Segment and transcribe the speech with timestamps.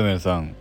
[0.00, 0.56] どうも皆さん、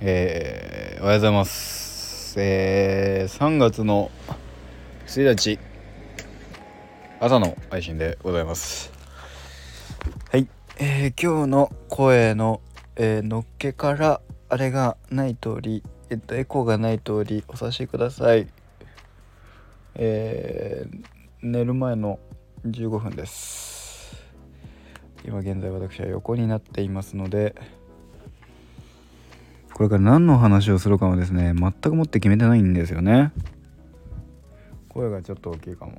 [0.00, 2.34] えー、おはようございます。
[2.36, 4.10] えー、3月の
[5.06, 5.60] 1日、
[7.20, 8.92] 朝の配信でございます。
[10.32, 10.48] はい、
[10.78, 12.60] えー、今日の声の、
[12.96, 18.48] えー、のっけから、あれがない通り、えっと、エコーがない通りお察しください。
[19.94, 21.06] えー、
[21.40, 22.18] 寝る前の
[22.66, 23.69] 15分です。
[25.24, 27.54] 今現在私は横になっていますので
[29.80, 33.32] これから何の話をするかもですね全くもって決めてないんですよね。
[34.90, 35.92] 声がちょっと大きいかも。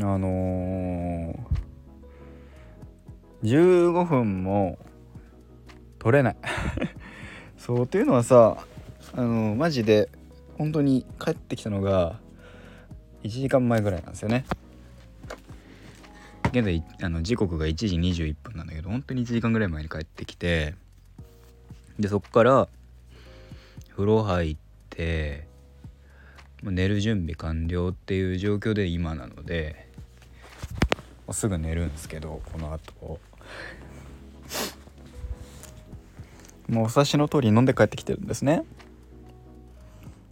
[0.00, 4.78] あのー、15分も
[6.00, 6.36] 取れない。
[7.56, 8.56] そうっていうのはさ
[9.14, 10.08] あのー、マジで
[10.58, 12.18] 本当に帰ってきたのが
[13.22, 14.44] 1時間前ぐらいなんですよね。
[16.52, 20.74] 現在あの時刻が1時21分なんだけど本当に1時間ぐらい前に帰ってきて
[21.98, 22.68] でそっから
[23.90, 24.56] 風呂入っ
[24.90, 25.46] て
[26.62, 29.88] 寝る準備完了っていう状況で今なので、
[31.32, 33.18] すぐ寝るんですけどこの後。
[36.68, 38.62] もうお察しの通り飲んで帰ってきてるんですね。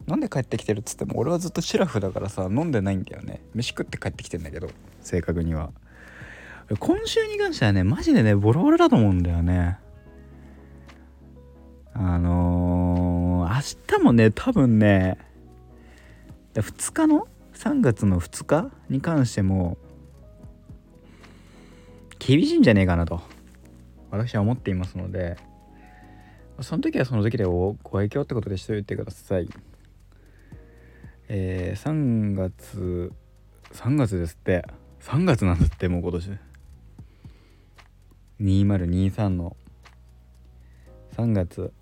[0.09, 3.43] 飲んで帰ってきてるっつっても俺はずっとシラフだからさ飲んでないんだよね。
[3.55, 4.71] 飯食って帰ってきてんだけど
[5.03, 5.73] 正確には。
[6.79, 9.79] 今週に関してはねマジでねボロボロだと思うんだよね。
[11.93, 15.19] あのー、明日もね多分ね
[16.55, 18.71] 2日の？3月の2日？
[18.89, 19.77] に関しても
[22.19, 23.21] 厳しいんじゃねえかなと
[24.11, 25.37] 私は思っていますので
[26.61, 29.49] その時はその時でご愛嬌ってことでしておいてください。
[31.29, 33.13] えー、3月
[33.73, 34.65] 3月ですって。
[35.01, 36.50] 3月なんだってもう今年。
[38.41, 39.57] 2023の
[41.17, 41.73] 3月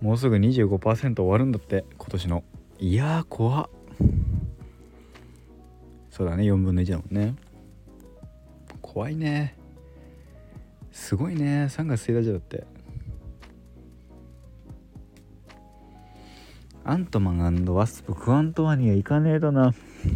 [0.00, 2.44] もうすぐ25%終わるんだって今年の。
[2.78, 3.70] いやー怖っ。
[6.10, 7.34] そうだね4分の1だもんね。
[8.80, 9.56] 怖いね。
[10.90, 12.64] すごいね3月1日だって。
[16.84, 19.72] アントマンワスプクアントワニア行かねえとな。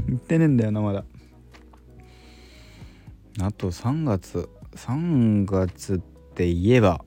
[0.09, 1.05] 行ってねえんだよなまだ。
[3.41, 4.49] あと3月。
[4.77, 5.99] 3月っ
[6.35, 7.03] て言えば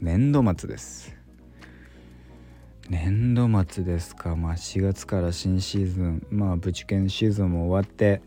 [0.00, 1.14] 年度末です。
[2.88, 4.36] 年度末ですか。
[4.36, 8.22] まあ4月から新シーズンまあチケンシーズンも終わって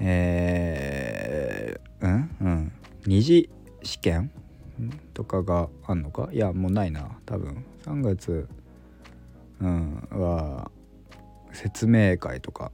[0.00, 2.36] えー、うん？
[2.40, 2.72] うん。
[3.06, 3.50] 二次
[3.82, 4.30] 試験
[5.12, 6.30] とかがあんのか？
[6.32, 7.64] いやもうないな多分。
[7.84, 8.48] 3月
[9.60, 10.70] うんは
[11.52, 12.72] 説明会とか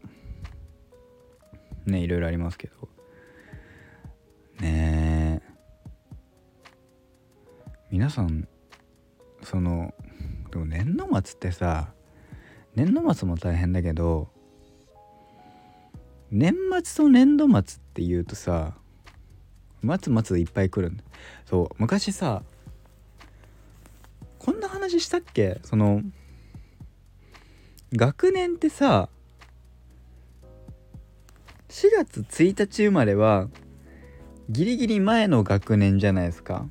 [1.86, 2.88] ねいろいろありますけど。
[8.00, 8.48] 皆さん
[9.42, 9.92] その
[10.50, 11.92] でも年度末ってさ
[12.74, 14.28] 年度末も大変だけど
[16.30, 17.62] 年末と年度末っ
[17.92, 18.72] ていうとさ
[19.82, 21.02] 末末いっぱい来るん
[21.44, 22.42] そう昔さ
[24.38, 25.60] こんな話したっけ？
[25.62, 26.00] その
[27.92, 29.10] 学年ってさ
[31.68, 33.48] 4月1日生まれは
[34.48, 36.66] ギリギリ前の学年じゃないですか。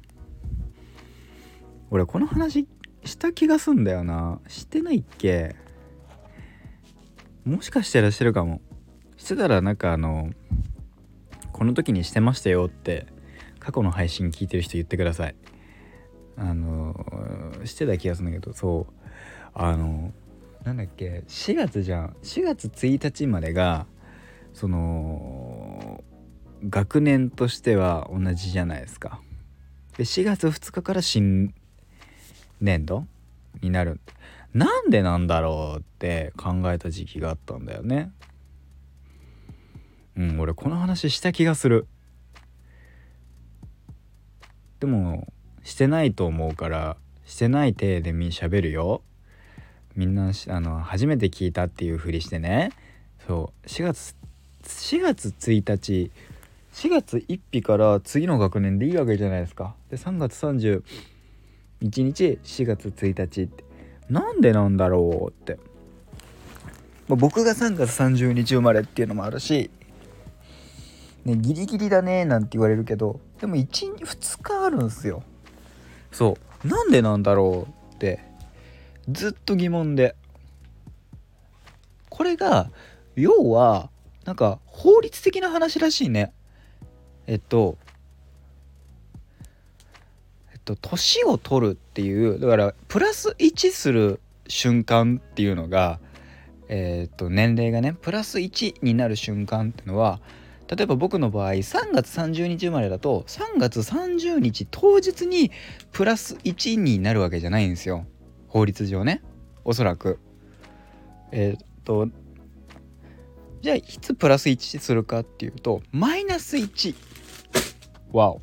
[1.92, 2.68] 俺この話
[3.04, 4.40] した気がすんだよな。
[4.48, 5.56] してないっけ？
[7.46, 8.62] もしかしたらしてるかも。
[9.18, 10.32] してたらなんかあの
[11.52, 13.08] この時にしてましたよって
[13.60, 15.36] 過去の配信聞いてる人言ってください。
[16.38, 16.96] あの
[17.66, 18.94] してた気がするんだけどそう。
[19.54, 20.14] あの
[20.64, 22.16] なんだっけ？4月じゃん。
[22.22, 23.88] 4月1日までが
[24.54, 26.04] その
[26.70, 29.22] 学年としては同じじゃないですか。
[29.98, 31.54] で4月2日から新
[32.62, 33.06] 年度
[33.62, 34.00] になる
[34.54, 38.12] なんでなんだろうって考えた時期があったんだよね。
[40.18, 41.88] うん俺この話した気がする。
[44.80, 45.32] でも
[45.64, 49.02] してないと思うからしてない体でみしゃべるよ。
[49.96, 52.72] みんなあの初めて聞いたっていうふりしてね
[53.28, 54.16] そう4月
[54.64, 56.12] 4月1日
[56.74, 59.76] 4月1日から次の学年でいいわけじゃないですか。
[59.90, 60.36] で3月
[61.82, 63.64] 1日4月1日って。
[64.10, 65.60] なんでなんだろうって、
[67.08, 69.70] まあ、僕が3月30日生まれっていうのもあるし、
[71.26, 75.24] ね、ギリギリだねなんて言われるけどでも12日あるんすよ。
[76.12, 76.68] そう。
[76.68, 78.20] なんでなんだろうって。
[79.10, 80.16] ずっと疑問で。
[82.10, 82.70] これが
[83.16, 83.90] 要は
[84.26, 86.34] なんか法律的な話らしいね。
[87.28, 87.78] えっと
[90.76, 96.00] と年を取るっていうだからプラス1する瞬間っていうのが
[96.70, 100.22] えー、と年齢がねプラス1になる瞬間っていうのは
[100.68, 105.52] 例えば僕の場合3月30日生まれだと3月30日当日に
[105.92, 108.06] プラス1になるわけじゃないんですよ。
[108.48, 109.24] 法律上ね。
[109.66, 110.20] おそらく。
[111.32, 112.08] えー、と
[113.62, 116.96] じゃあいつプラス1するかっていうとマイナス1
[118.12, 118.42] わお。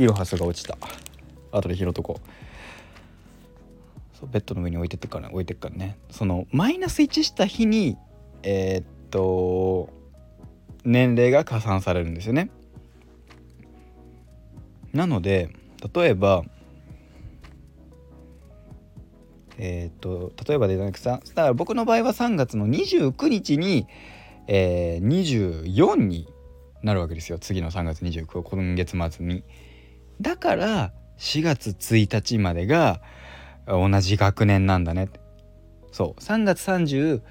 [0.00, 0.78] イロハスが落ちた。
[1.52, 4.16] 後で拾っとこう。
[4.16, 5.98] そうベッドの上に置いてってから置いてっからね。
[6.10, 7.98] そのマイナス1した日に
[8.42, 9.90] えー、っと
[10.84, 12.50] 年齢が加算されるんですよね。
[14.94, 15.50] なので
[15.94, 16.44] 例えば
[19.58, 23.86] えっ、と例えばでなくさだから僕の場合は3月の29日に、
[24.46, 26.26] えー、24に
[26.82, 27.38] なるわけですよ。
[27.38, 29.44] 次の3月29今月末に。
[30.20, 33.00] だから4月1日までが
[33.66, 35.08] 同じ学年なんだね
[35.92, 37.22] そう3月30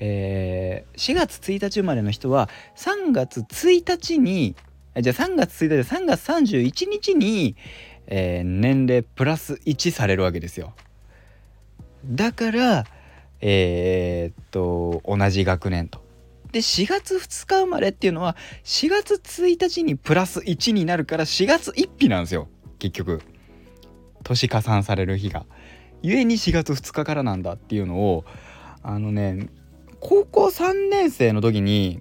[0.00, 4.56] えー、4月1日生まれの人は3月1日に
[5.00, 7.56] じゃあ3月1日で3月31日に、
[8.06, 10.74] えー、年齢プラス1されるわけですよ。
[12.04, 12.84] だから
[13.40, 16.03] えー、っと同じ学年と。
[16.54, 22.48] で4月2日生まれっていうのは4月1日にプラス1になるから4月1日なんですよ。
[22.78, 23.22] 結局。
[24.22, 25.46] 年加算される日が。
[26.00, 28.24] ゆえに4月2日からなんだっていうのを
[28.84, 29.48] あのね
[29.98, 32.00] 高校3年生の時に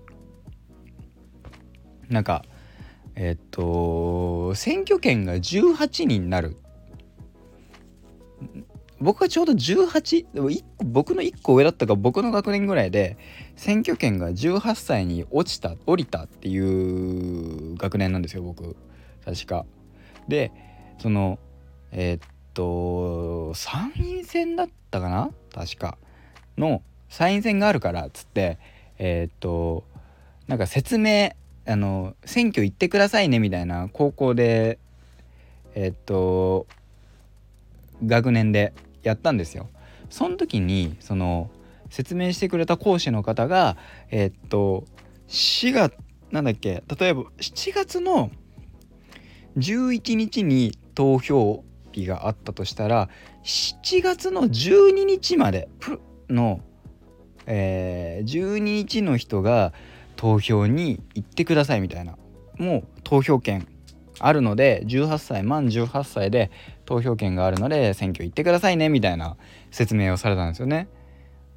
[2.10, 2.46] なんか
[3.16, 6.58] えっと選挙権が18になる。
[9.04, 13.18] 僕がちょうど18僕の1個上だったか僕の学年ぐらいで
[13.58, 18.76] 選挙権が18歳に落ちた降りたっていう学年なんですよ僕。
[19.26, 19.66] 確か。
[20.28, 20.52] で
[21.00, 21.38] その
[21.92, 25.32] えー、っと参院選だったかな？
[25.54, 25.98] 確か。
[26.58, 28.58] の参院選があるからっつって
[28.98, 29.84] えー、っと
[30.48, 31.32] なんか説明
[31.66, 34.80] あの選挙行ってくださいねみたいな高校で
[35.76, 36.68] えー、っと
[38.06, 38.74] 学年で
[39.04, 39.70] やったんですよ。
[40.10, 41.50] その時にその
[41.90, 43.78] 説明してくれた講師の方が
[44.10, 44.86] えー、っと
[45.28, 45.94] 4月
[46.32, 48.32] なんだっけ例えば7月の
[49.58, 53.10] 11日に投票日があったとしたら
[53.44, 55.70] 7月の12日まで
[56.30, 56.62] の、
[57.46, 59.74] えー、12日の人が
[60.16, 62.18] 投票に行ってくださいみたいな
[62.58, 63.68] もう投票権
[64.20, 66.52] あるので18歳満18歳で
[66.86, 69.38] 投票権があるので選挙行ってくださいねみたいな
[69.72, 70.88] 説明をされたんですよね。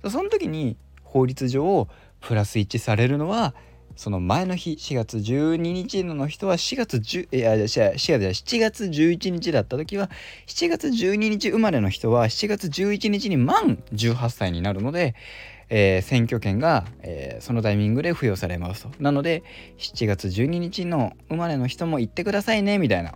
[0.09, 1.89] その時に法律上
[2.21, 3.55] プラス1されるのは
[3.97, 7.67] その前の日4月12日の人は4月10いや4
[7.97, 10.11] 月7月11日だった時は
[10.47, 15.15] 7月12日生まれの人は7月11日に満18歳になるので、
[15.69, 18.91] えー、選挙権が、えー、そのタイミングで付与されますと。
[19.01, 19.43] なので
[19.79, 23.15] 7月12日の生まれの人も行ってくださいねみたいな。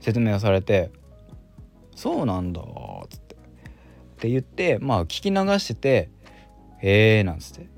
[0.00, 0.90] 説明をされて
[1.94, 2.64] 「そうなんだ」っ
[3.08, 3.34] つって。
[3.34, 3.38] っ
[4.20, 6.10] て言ってまあ聞き流してて
[6.82, 7.68] 「へえ」なんつって、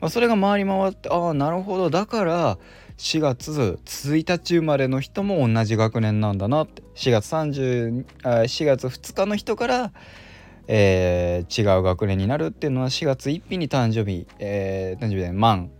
[0.00, 1.90] まあ、それが回り回ってああなるほど。
[1.90, 2.58] だから
[2.98, 6.82] 4月1日生まれの人も同じ学年なんだなって。
[6.94, 9.92] 4月30あ4月2日の人から、
[10.68, 15.70] えー、違う学年になるっていうのは4月1日に誕生日、えー、誕生日で満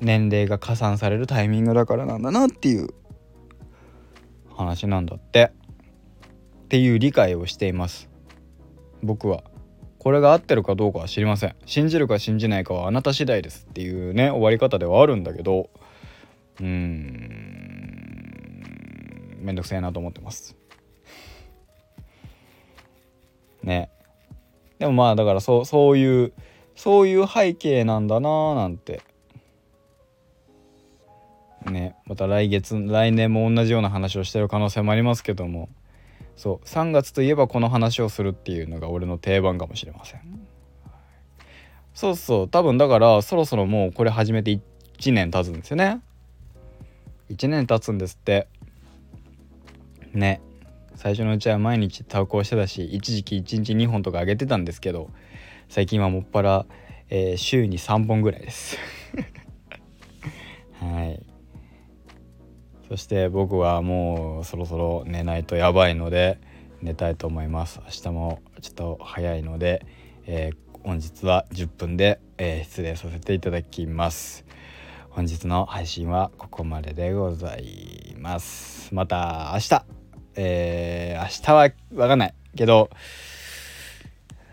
[0.00, 2.88] 年齢が加算されるタイミングだからなんだなっていう
[4.54, 5.52] 話なんだって。
[6.64, 8.08] っていう理解をしています。
[9.02, 9.44] 僕は
[9.98, 11.54] これが合ってるかどうかは知りません。
[11.66, 15.68] 信じるか信じないかはあなた次第ですっていうね終わり方ではあるんだけど。
[16.60, 17.42] うーん。
[19.42, 20.56] めんどくせえなと思ってます。
[23.62, 23.90] ね。
[24.82, 26.32] でもまあだからそうそういう
[26.74, 29.00] そういう背景なんだなーなんて。
[31.70, 35.68] ねまた来月来年も同じような話をしてる可能性もありますけども。
[36.34, 40.20] そう3月といえばこの話をするっていうのが俺の定番かもしれません。
[41.94, 44.50] そうそう多分だからそろそろもうこれ始めて
[44.98, 46.00] 1年経つんですよね。
[47.30, 48.48] 1年経つんですって。
[50.12, 50.40] ね。
[51.02, 55.10] 最初のうちは毎日投稿してたし一時期1日2本とか上げてたんですけど
[55.68, 56.64] 最近はもっぱら、
[57.10, 58.78] えー、週に3本ぐらいです。
[60.78, 61.26] はい。
[62.88, 66.38] そして僕はもうそろそろ寝ないとやばいので
[66.82, 67.80] 寝たいと思います。
[67.84, 69.84] 明日もちょっと早いので、
[70.26, 74.44] えー、本日は10分で、えー、失礼させていただきます。
[75.10, 78.94] 本日の配信はここまででございます。
[78.94, 80.01] また明日。
[80.36, 82.90] えー、明日は分かんないけど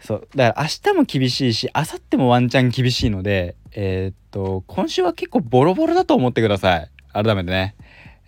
[0.02, 6.90] そうだから明日も厳しいし明後日もワンチャン厳しいのでえー、っと今週は結構ボロボロだと思ってください。
[7.14, 7.76] 改めてね。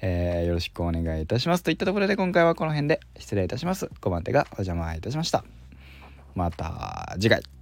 [0.03, 1.63] えー、よろしくお願いいたします。
[1.63, 3.89] といったところで今回はこの辺で失礼いたします。
[4.01, 5.43] 5番手がお邪魔いたしました。
[6.35, 7.60] また次回。